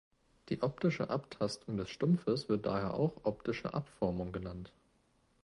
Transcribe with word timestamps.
Die 0.49 0.63
optische 0.63 1.11
Abtastung 1.11 1.77
des 1.77 1.91
Stumpfes 1.91 2.49
wird 2.49 2.65
daher 2.65 2.95
auch 2.95 3.23
„optische 3.23 3.75
Abformung“ 3.75 4.31
genannt. 4.31 4.71